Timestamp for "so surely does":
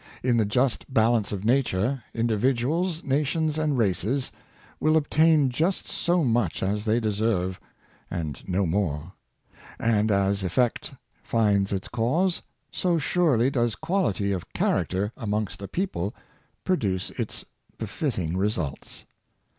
12.71-13.75